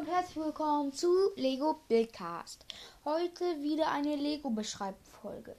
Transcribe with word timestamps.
und 0.00 0.06
herzlich 0.06 0.36
willkommen 0.42 0.94
zu 0.94 1.12
Lego 1.36 1.78
Buildcast. 1.86 2.64
Heute 3.04 3.44
wieder 3.60 3.90
eine 3.90 4.16
Lego 4.16 4.48
Beschreibfolge. 4.48 5.54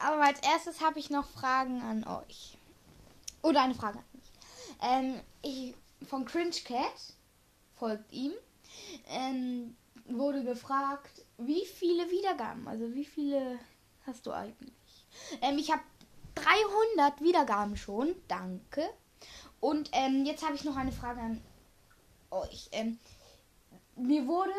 Aber 0.00 0.24
als 0.24 0.40
erstes 0.40 0.80
habe 0.80 0.98
ich 0.98 1.08
noch 1.08 1.28
Fragen 1.28 1.80
an 1.80 2.02
euch. 2.02 2.58
Oder 3.42 3.62
eine 3.62 3.76
Frage 3.76 3.98
an 3.98 4.04
mich. 4.12 4.32
Ähm, 4.82 5.20
ich, 5.42 5.74
von 6.08 6.24
Cringe 6.24 6.50
Cat, 6.64 7.14
folgt 7.76 8.12
ihm, 8.12 8.32
ähm, 9.06 9.76
wurde 10.06 10.42
gefragt, 10.42 11.24
wie 11.38 11.64
viele 11.64 12.10
Wiedergaben, 12.10 12.66
also 12.66 12.92
wie 12.92 13.04
viele 13.04 13.60
hast 14.04 14.26
du 14.26 14.32
eigentlich? 14.32 15.06
Ähm, 15.42 15.58
ich 15.58 15.70
habe 15.70 15.82
300 16.34 17.20
Wiedergaben 17.20 17.76
schon, 17.76 18.16
danke. 18.26 18.82
Und 19.60 19.90
ähm, 19.92 20.24
jetzt 20.24 20.44
habe 20.44 20.56
ich 20.56 20.64
noch 20.64 20.76
eine 20.76 20.90
Frage 20.90 21.20
an 21.20 21.40
euch. 22.32 22.68
Ähm, 22.72 22.98
mir 23.96 24.26
wurde 24.26 24.52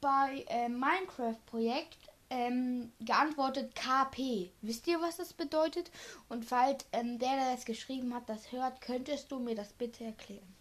bei 0.00 0.44
äh, 0.48 0.68
Minecraft-Projekt 0.68 1.98
ähm, 2.30 2.92
geantwortet 3.00 3.74
KP. 3.74 4.50
Wisst 4.62 4.86
ihr, 4.86 5.00
was 5.00 5.16
das 5.16 5.32
bedeutet? 5.32 5.90
Und 6.28 6.44
falls 6.44 6.84
ähm, 6.92 7.18
der, 7.18 7.36
der 7.36 7.54
das 7.54 7.64
geschrieben 7.64 8.14
hat, 8.14 8.28
das 8.28 8.52
hört, 8.52 8.80
könntest 8.80 9.30
du 9.30 9.38
mir 9.38 9.54
das 9.54 9.72
bitte 9.72 10.04
erklären. 10.04 10.56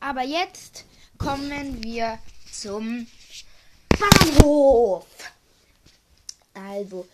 Aber 0.00 0.22
jetzt 0.22 0.84
kommen 1.18 1.82
wir 1.82 2.18
zum 2.52 3.06
Bahnhof. 3.98 5.06
Also, 6.54 7.06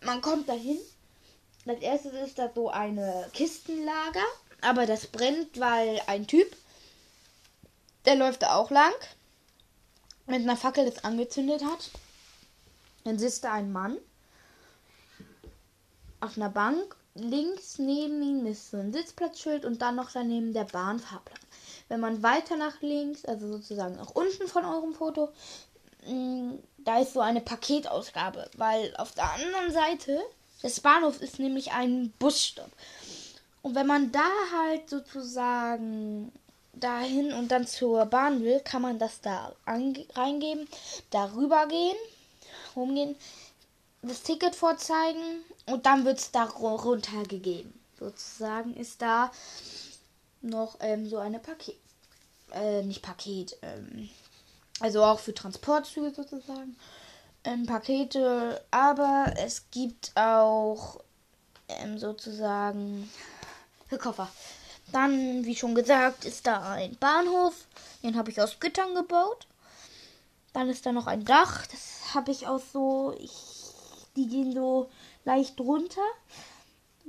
man 0.00 0.20
kommt 0.20 0.48
dahin. 0.48 0.78
Als 1.66 1.80
erstes 1.80 2.12
ist 2.14 2.38
da 2.38 2.50
so 2.52 2.70
eine 2.70 3.30
Kistenlager, 3.32 4.24
aber 4.62 4.84
das 4.86 5.06
brennt, 5.06 5.60
weil 5.60 6.00
ein 6.06 6.26
Typ 6.26 6.56
der 8.04 8.16
läuft 8.16 8.42
da 8.42 8.56
auch 8.56 8.70
lang. 8.70 8.92
Mit 10.26 10.42
einer 10.42 10.56
Fackel 10.56 10.84
das 10.84 11.04
angezündet 11.04 11.64
hat. 11.64 11.90
Dann 13.04 13.18
sitzt 13.18 13.44
da 13.44 13.52
ein 13.52 13.72
Mann. 13.72 13.98
Auf 16.20 16.36
einer 16.36 16.50
Bank. 16.50 16.96
Links 17.14 17.78
neben 17.78 18.22
ihm 18.22 18.46
ist 18.46 18.70
so 18.70 18.78
ein 18.78 18.92
Sitzplatzschild 18.92 19.66
und 19.66 19.82
dann 19.82 19.96
noch 19.96 20.12
daneben 20.12 20.54
der 20.54 20.64
Bahnfahrplan. 20.64 21.38
Wenn 21.88 22.00
man 22.00 22.22
weiter 22.22 22.56
nach 22.56 22.80
links, 22.80 23.26
also 23.26 23.48
sozusagen 23.52 23.96
nach 23.96 24.10
unten 24.14 24.48
von 24.48 24.64
eurem 24.64 24.94
Foto, 24.94 25.30
mm, 26.06 26.52
da 26.78 27.00
ist 27.00 27.12
so 27.12 27.20
eine 27.20 27.42
Paketausgabe, 27.42 28.50
weil 28.56 28.96
auf 28.96 29.12
der 29.12 29.30
anderen 29.30 29.72
Seite 29.72 30.22
des 30.62 30.80
Bahnhofs 30.80 31.18
ist 31.18 31.38
nämlich 31.38 31.72
ein 31.72 32.12
Busstopp. 32.18 32.70
Und 33.60 33.74
wenn 33.74 33.86
man 33.86 34.10
da 34.10 34.28
halt 34.56 34.88
sozusagen 34.88 36.32
dahin 36.72 37.32
und 37.32 37.48
dann 37.48 37.66
zur 37.66 38.06
Bahn 38.06 38.42
will, 38.42 38.60
kann 38.60 38.82
man 38.82 38.98
das 38.98 39.20
da 39.20 39.52
reingeben, 39.66 40.68
darüber 41.10 41.66
gehen, 41.66 41.96
rumgehen, 42.74 43.16
das 44.02 44.22
Ticket 44.22 44.54
vorzeigen 44.54 45.44
und 45.66 45.86
dann 45.86 46.04
wird 46.04 46.18
es 46.18 46.30
da 46.30 46.44
runtergegeben. 46.44 47.72
Sozusagen 47.98 48.74
ist 48.74 49.00
da 49.00 49.30
noch 50.40 50.76
ähm, 50.80 51.08
so 51.08 51.18
eine 51.18 51.38
Paket, 51.38 51.76
äh, 52.52 52.82
nicht 52.82 53.02
Paket, 53.02 53.56
ähm, 53.62 54.08
also 54.80 55.04
auch 55.04 55.20
für 55.20 55.34
Transportzüge 55.34 56.12
sozusagen. 56.12 56.76
Ähm, 57.44 57.66
Pakete, 57.66 58.64
aber 58.70 59.34
es 59.36 59.70
gibt 59.70 60.12
auch 60.16 61.00
ähm, 61.68 61.98
sozusagen 61.98 63.10
für 63.88 63.98
Koffer. 63.98 64.28
Dann, 64.92 65.44
wie 65.44 65.56
schon 65.56 65.74
gesagt, 65.74 66.24
ist 66.24 66.46
da 66.46 66.72
ein 66.72 66.96
Bahnhof. 66.96 67.66
Den 68.02 68.16
habe 68.16 68.30
ich 68.30 68.40
aus 68.40 68.60
Gittern 68.60 68.94
gebaut. 68.94 69.46
Dann 70.52 70.68
ist 70.68 70.84
da 70.84 70.92
noch 70.92 71.06
ein 71.06 71.24
Dach. 71.24 71.66
Das 71.66 72.14
habe 72.14 72.30
ich 72.30 72.46
aus 72.46 72.72
so. 72.72 73.14
Ich, 73.18 73.32
die 74.16 74.28
gehen 74.28 74.52
so 74.52 74.90
leicht 75.24 75.58
runter. 75.60 76.02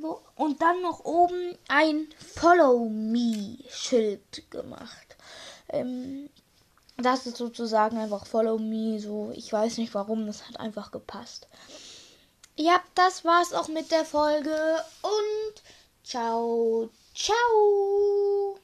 So. 0.02 0.22
Und 0.35 0.62
dann 0.62 0.81
noch 0.81 1.03
oben 1.03 1.58
ein 1.68 2.08
Follow 2.35 2.88
Me 2.90 3.58
Schild 3.69 4.50
gemacht. 4.50 5.18
Ähm, 5.69 6.29
das 6.97 7.25
ist 7.25 7.38
sozusagen 7.38 7.97
einfach 7.97 8.25
Follow 8.25 8.58
Me. 8.58 9.00
So, 9.00 9.31
ich 9.35 9.52
weiß 9.52 9.78
nicht 9.78 9.94
warum, 9.94 10.25
das 10.25 10.47
hat 10.47 10.59
einfach 10.59 10.91
gepasst. 10.91 11.47
Ja, 12.56 12.79
das 12.96 13.25
war's 13.25 13.53
auch 13.53 13.68
mit 13.68 13.91
der 13.91 14.06
Folge 14.06 14.56
und 15.02 15.63
ciao, 16.03 16.90
Ciao! 17.14 18.62